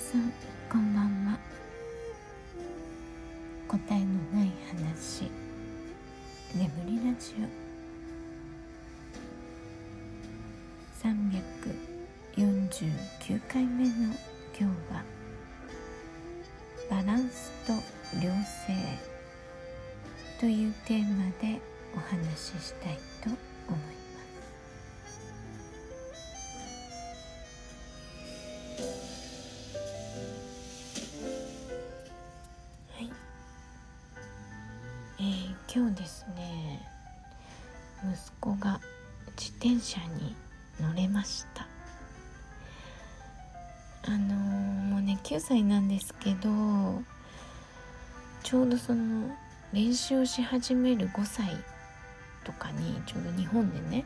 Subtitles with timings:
[0.00, 0.32] さん
[0.72, 1.38] こんばんは。
[3.68, 5.30] 答えのない話。
[6.54, 7.40] 眠りラジオ。
[11.06, 13.90] 349回目の
[14.58, 15.04] 今日は
[16.90, 17.74] バランスと
[18.16, 18.72] 良性
[20.40, 21.60] というテーマで
[21.94, 23.28] お話ししたいと
[23.68, 23.99] 思います。
[38.04, 38.80] 息子が
[39.36, 40.34] 自転車に
[40.80, 41.66] 乗れました
[44.06, 44.38] あのー、
[44.90, 47.02] もうね9歳なんですけど
[48.42, 49.30] ちょうどその
[49.72, 51.46] 練習をし始める5歳
[52.44, 54.04] とかにちょうど日本でね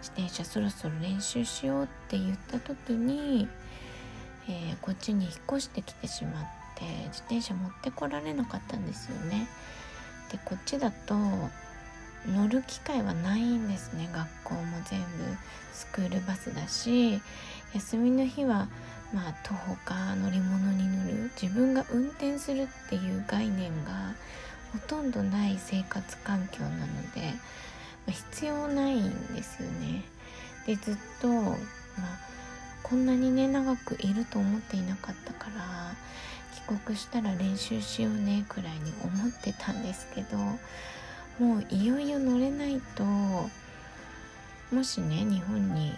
[0.00, 3.48] 自転車そろそろ練習しようって言った時に、
[4.48, 6.44] えー、こっちに引っ越してきてしまっ
[6.76, 9.48] て自転車持ってこられなかったんですよね。
[10.30, 11.14] でこっちだと
[12.26, 14.08] 乗る機会はないんですね。
[14.12, 15.06] 学校も全部。
[15.72, 17.20] スクールバスだし
[17.72, 18.66] 休みの日は
[19.14, 21.30] まあ徒歩か乗り物に乗る。
[21.40, 24.14] 自分が運転するっていう概念が
[24.72, 27.20] ほとんどない生活環境なので、
[28.06, 30.02] まあ、必要ないんですよね。
[30.66, 31.56] でずっと、まあ、
[32.82, 35.94] こんなにね長くいると思っていなかったから
[36.68, 40.36] 帰国したら練習しようねくらいに思ってたんですけど
[41.38, 45.92] もういよいよ乗れないともしね日本に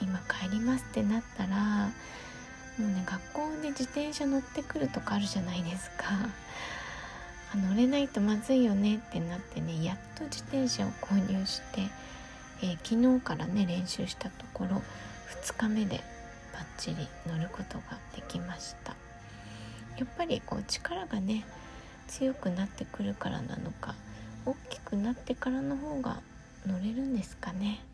[0.00, 1.90] 今帰りますってなったら
[2.78, 6.04] もうね学校で自転車乗ってくるとかあるじゃないですか。
[7.52, 11.80] あ乗れないとまずいよねってなってねやっと自転車を購入して、
[12.62, 14.82] えー、昨日からね練習したところ
[15.42, 16.00] 2日目で
[16.52, 18.94] バッチリ乗ることができました。
[19.96, 21.44] やっぱりこう力がね
[22.06, 23.94] 強くなってくるからなのか
[24.48, 26.22] 大きくなってからの方が
[26.66, 27.84] 乗れるんですかね。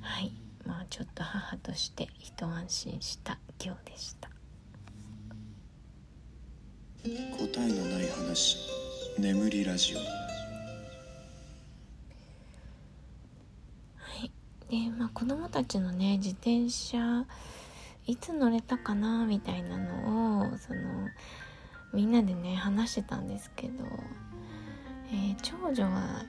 [0.00, 0.32] はい。
[0.66, 4.30] まあちょっと母として一安心した今日でした。
[7.04, 7.10] 答
[7.60, 8.56] えのない話
[9.18, 9.98] 眠りラジオ。
[9.98, 10.04] は
[14.24, 14.30] い。
[14.70, 17.26] でまあ子供たちのね自転車
[18.06, 20.80] いつ乗れたかなみたいなのをその
[21.92, 23.84] みんなでね話してたんですけど、
[25.12, 26.24] えー、長女は、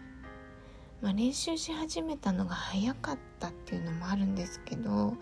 [1.02, 5.16] まあ、練習し始めたのが早かったっていうのもあるんですけど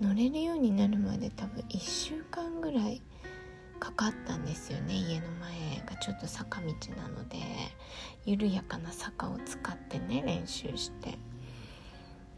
[0.00, 3.02] 乗れるようになるまで多分1週間ぐらい
[3.80, 7.38] かかったんですよね家の前がちょっと坂道なので
[8.24, 11.18] 緩やかな坂を使ってね練習して。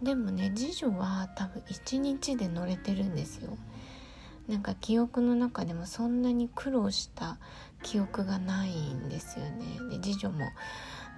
[0.02, 3.56] でもね次女は多分1日で乗れてるんですよ
[4.48, 7.38] なんか記憶の中でもそんなに苦労した
[7.82, 9.78] 記憶がないんですよね。
[9.90, 10.46] で次女も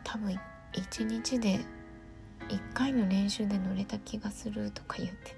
[0.04, 0.38] 多分
[0.72, 1.60] 1日で
[2.48, 5.36] 1回の練習で乗れた気がするとか言ってて。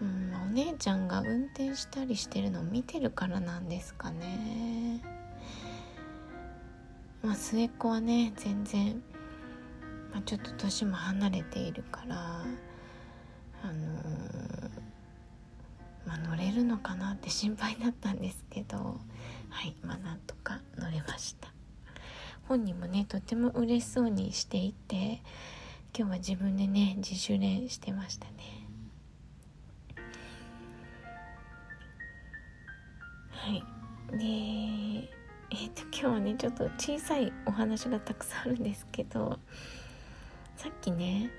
[0.00, 5.00] うんお姉ちゃんが運転したりしてるのを見てるからなんですかね。
[7.22, 9.02] まあ末っ子はね全然
[10.14, 12.44] まあ、ちょっと年も離れているから
[13.64, 14.23] あのー、
[16.06, 21.48] まあ、乗れるのかなって心配だったんですけどはいまあなんとか乗れました。
[22.48, 25.22] 本人もねとても嬉しそうにしていて
[25.96, 28.32] 今日は自分でね自主練してましたね。
[33.30, 33.62] はい。
[34.18, 35.08] で
[35.50, 39.38] えっ、と今日はねちょっと小さいお話がたくさんあるんですけど
[40.56, 41.30] さっきね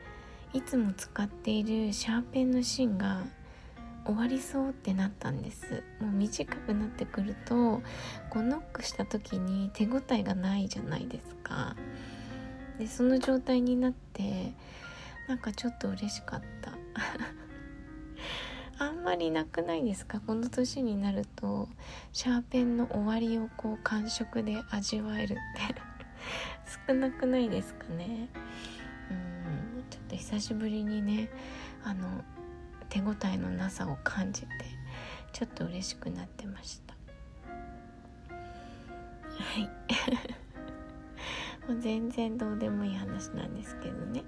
[0.53, 3.23] いつも使っているシャーペンの芯が
[4.05, 5.83] 終わりそうってなったんです。
[5.99, 7.81] もう短くなってくると
[8.29, 11.75] こうノックした時に手応えがないじゃないですか。
[12.77, 14.53] でその状態になって
[15.27, 16.73] なんかちょっと嬉しかった。
[18.77, 20.19] あんまりなくないですか？
[20.19, 21.69] この年になると
[22.11, 25.75] シャーペンの終わりをこう感触で味わえるって。
[26.87, 28.27] 少なくないですかね？
[29.09, 29.13] う
[29.79, 29.83] ん。
[29.89, 31.29] ちょっと久しぶりにね
[31.83, 32.23] あの
[32.95, 34.47] 手応えのなさを感じて
[35.33, 36.95] ちょっと嬉しくなってました。
[38.29, 39.69] はい。
[41.67, 44.23] もう全然どうでもいい話なんですけどね。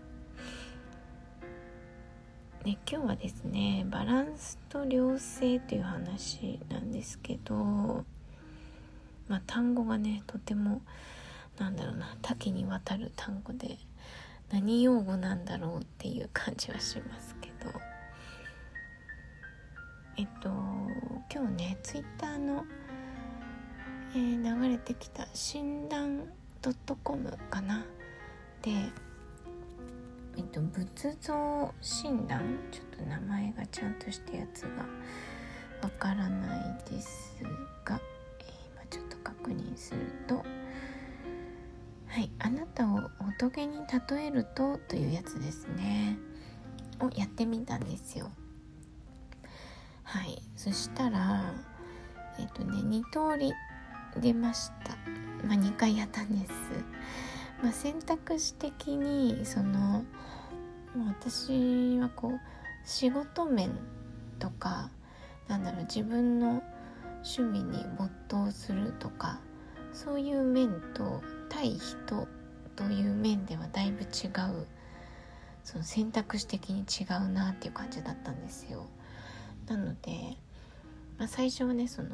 [2.65, 7.55] で今日はですねバランスと良性という話なんですけど
[9.29, 10.81] まあ単語がねとても
[11.57, 13.77] なんだろうな多岐にわたる単語で
[14.51, 17.46] 何用語なんだろうっていう感じはしますけど。
[20.17, 20.49] えっと
[21.31, 22.65] 今日ねツイッターの、
[24.15, 26.23] えー、流れてきた診断
[27.03, 27.85] .com かな？
[28.61, 28.71] で
[30.35, 32.41] えっと仏像診断？
[32.71, 34.69] ちょっと名前がちゃんとしたやつが
[35.83, 37.35] わからないです
[37.85, 38.01] が、
[38.39, 40.37] えー、今ちょっと確認すると
[42.07, 43.77] はいあなたを仏に
[44.09, 46.17] 例えるとというやつですね。
[46.99, 48.31] をやってみたんですよ。
[50.17, 50.41] はい。
[50.55, 51.53] そしたら
[52.39, 53.53] えっとね2通り
[54.19, 54.97] 出ました。
[55.45, 56.51] まあ2回やったんです。
[57.61, 60.03] まあ、選択肢的にその
[61.07, 62.39] 私はこう
[62.83, 63.71] 仕事面
[64.39, 64.89] とか
[65.47, 66.63] なんだろう自分の
[67.17, 69.39] 趣味に没頭するとか
[69.93, 72.27] そういう面と対人
[72.75, 74.67] という面ではだいぶ違う
[75.63, 78.87] その選択肢的に違うなっていう感じだったんですよ。
[79.67, 80.37] なので、
[81.17, 82.09] まあ、最初はねその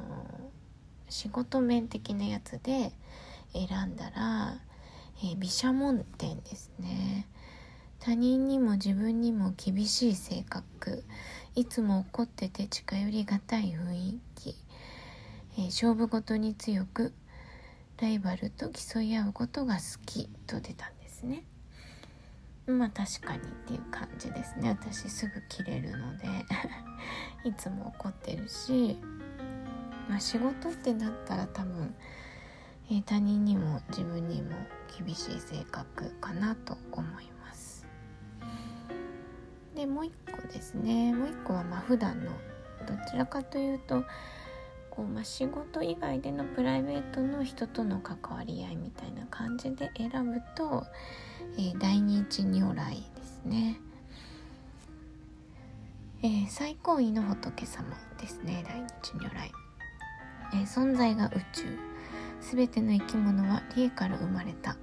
[1.09, 2.91] 仕事面的なやつで
[3.53, 4.59] 選んだら、
[5.23, 7.27] えー、毘沙門天ですね。
[8.00, 11.05] 他人にも自分にも厳しい性格
[11.55, 14.55] いつも怒ってて近寄りがたい雰囲気、
[15.57, 17.13] えー、勝負事に強く
[18.01, 21.45] ライバルと競い合うことが好きと出たんですね
[22.65, 24.69] まあ確かにっていう感じですね。
[24.69, 26.27] 私すぐ切れるので。
[27.44, 28.98] いつも怒ってるし、
[30.10, 31.94] まあ、仕事ってなったら多分、
[32.89, 34.51] えー、他人にも自分にも
[34.98, 37.86] 厳しい性格かなと思います。
[39.75, 41.13] でもう一個ですね。
[41.13, 42.31] もう一個はまあ普段の
[42.88, 44.04] どちらかというと
[44.95, 50.86] こう、まあ、仕事以外でのプライベートの人との関わり合いみたいな感じで選ぶと、
[51.57, 53.80] えー、大日如来ですね、
[56.22, 59.51] えー、最高位の仏様ですね大日如来、
[60.54, 61.94] えー、存在が宇宙。
[62.51, 64.75] 全ての生き物は理恵から生まれた。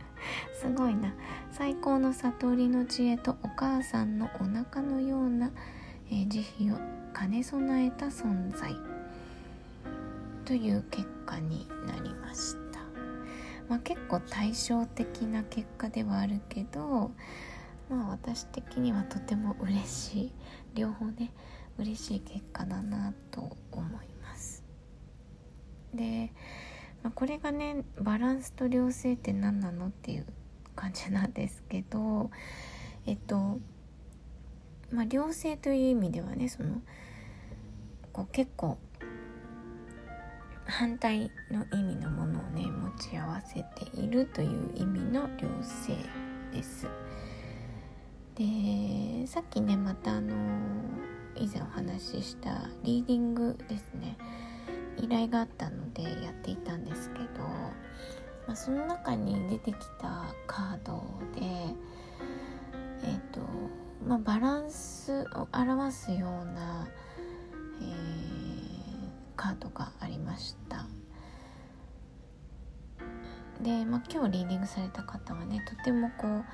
[0.60, 1.14] すごいな。
[1.50, 5.50] 最高の悟りの知恵とお母さんのお腹のような、
[6.10, 6.78] えー、慈悲を
[7.18, 8.97] 兼ね備えた存在。
[10.48, 12.80] という結果になりました、
[13.68, 17.12] まあ、結構対照的な結果ではあるけど
[17.90, 20.32] まあ私的にはとても嬉しい。
[20.74, 21.32] 両方ね
[21.76, 24.64] 嬉しい結果だなと思います。
[25.92, 26.32] で、
[27.02, 30.26] まあ、これがねバランスと良性って何なのっていう
[30.74, 32.30] 感じなんですけど
[33.06, 33.58] えっと
[34.90, 36.80] まあ良性という意味ではねその
[38.14, 38.78] こう結構
[40.68, 45.96] 反対の意味のものをね持ち合わせているという意味の良性
[46.52, 46.86] です。
[48.34, 50.34] でさっきねまたあの
[51.34, 54.16] 以前お話ししたリーディングですね
[54.96, 57.24] 依頼があったのでやっていたんですけど、
[58.46, 61.02] まあ、その中に出てきたカード
[61.34, 63.40] でえっ、ー、と
[64.06, 66.20] まあバランスを表すよう
[66.52, 66.88] な、
[67.80, 68.27] えー
[69.38, 70.84] カードがありました
[73.62, 76.44] で、まあ、今日リーディングされた方はねとてもこう、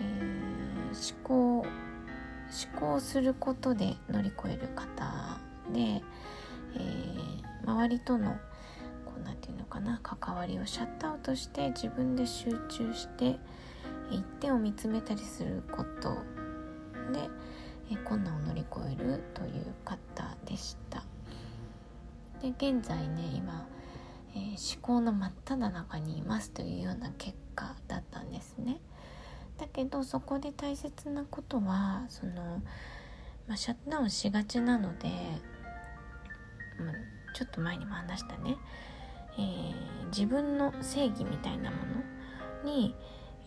[0.00, 1.66] えー、思考
[2.72, 5.38] 思考することで乗り越える方
[5.72, 8.32] で、えー、周りとの
[9.04, 13.38] こうなんていうのかな関わりをシャットアウトして自分で集中して
[14.10, 16.10] 一点を見つめたりすること
[17.12, 17.28] で、
[17.90, 20.83] え困難を乗り越えるという方でした。
[22.44, 23.66] で現在ね今、
[24.34, 28.80] えー、思考の真っ只中にいますというような結果だったんですね。
[29.56, 32.60] だけどそこで大切なことはその、
[33.48, 35.08] まあ、シャットダウンしがちなので、
[36.78, 36.94] まあ、
[37.34, 38.58] ちょっと前にも話したね、
[39.38, 41.76] えー、自分の正義みたいなも
[42.64, 42.94] のに、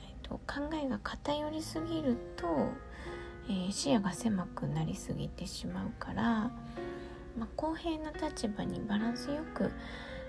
[0.02, 2.48] えーと、考えが偏りすぎると、
[3.48, 6.50] えー、視野が狭くなりすぎてしまうから
[7.38, 9.72] まあ、公平な立場にバランスよく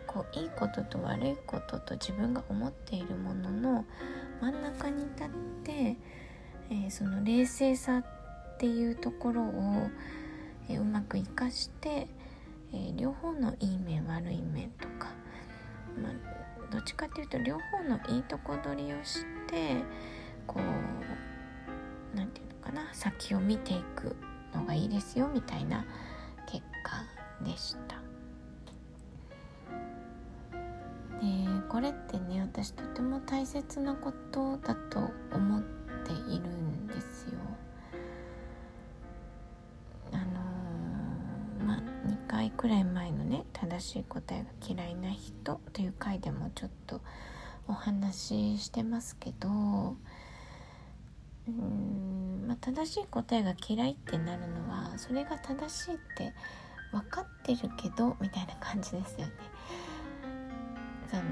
[0.07, 3.85] こういいことと悪いことと自分が思っているものの
[4.41, 5.29] 真ん中に立っ
[5.65, 5.97] て、
[6.71, 9.88] えー、その冷静さっていうところを、
[10.69, 12.09] えー、うまく生かして、
[12.73, 15.09] えー、両方のいい面悪い面とか、
[16.03, 19.77] まあ、どっちかっていうと両方のいいとこ取りをして
[20.47, 24.17] こう何て言うのかな先を見ていく
[24.55, 25.85] のがいいですよみたいな
[26.88, 26.97] 結
[27.40, 27.97] 果でした？
[31.21, 31.26] で
[31.68, 35.62] これってね私とても大切なことだと思っ
[36.04, 37.38] ているんですよ。
[40.12, 47.00] あのー、まあ2回くらい前のね正しい答えが嫌いな人という回でもちょっと
[47.66, 48.16] お話
[48.57, 56.33] ししてますけどうーん、まあ、正しい答えが嫌いってなるのはそれが正しいって
[56.92, 59.33] 分かってるけどみたいな感じですよね。
[61.11, 61.23] その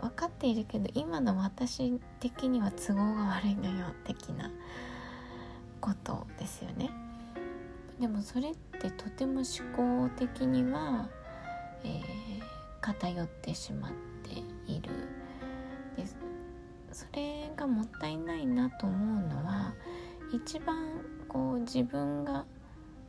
[0.00, 4.50] 分かっているけど今の私的には都合が悪いのよ的な
[5.80, 6.90] ことですよね。
[8.00, 11.08] でもそれってとても思考的には、
[11.84, 12.00] えー、
[12.80, 13.92] 偏ってしまっ
[14.24, 14.40] て
[14.72, 14.90] いる
[15.96, 16.04] で
[16.92, 19.74] それがもったいないなと思うのは
[20.32, 20.76] 一番
[21.28, 22.46] こう自分が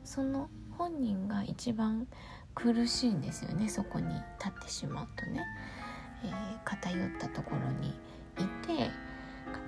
[0.04, 0.50] その
[0.82, 2.08] 本人が一番
[2.56, 4.08] 苦しいんですよねそこに
[4.40, 5.46] 立ってしまうとね、
[6.26, 6.32] えー、
[6.64, 8.90] 偏ったところにいて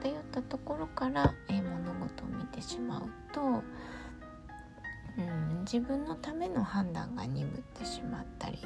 [0.01, 3.01] 偏ったところから、えー、物事を見てしまう
[3.31, 8.57] とうん自分のための判断が鈍ってしまったり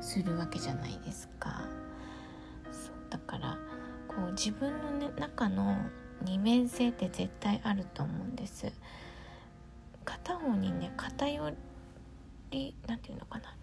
[0.00, 1.64] するわけじゃないですか。
[2.70, 3.58] そうだから
[4.06, 5.76] こう自分の、ね、中の
[6.22, 8.72] 二面性って絶対あると思うんです。
[10.04, 11.40] 片方にね偏
[12.52, 13.56] りなんていうのかな。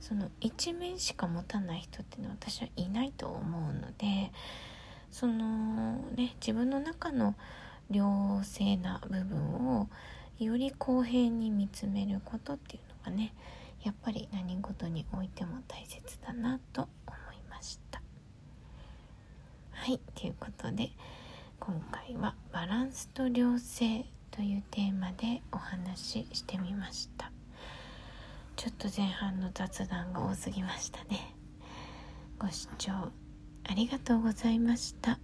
[0.00, 4.32] その一面しか持たない人っていうのは私はいないと思うので
[5.12, 7.36] そのね自分の中の
[7.88, 9.88] 良性な部分を
[10.40, 13.32] より公平に見つめることっていうのがね
[13.84, 18.02] やっぱり何事においても大切だなと思いました。
[19.70, 20.90] はいということで
[21.60, 27.21] 今回は「バランスと良性」というテーマでお話ししてみました。
[28.56, 31.34] ちょっと前半の雑談が多すぎましたね
[32.38, 35.18] ご視聴ありがとうございました。